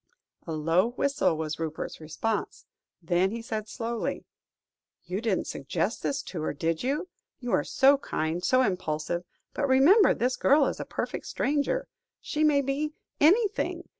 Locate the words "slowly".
3.67-4.25